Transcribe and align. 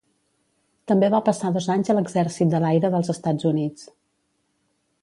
També 0.91 1.09
va 1.15 1.19
passar 1.27 1.51
dos 1.57 1.67
anys 1.75 1.93
a 1.93 1.97
l'Exèrcit 1.99 2.51
de 2.57 2.63
l'Aire 2.65 2.93
dels 2.97 3.13
Estats 3.17 3.51
Units. 3.53 3.87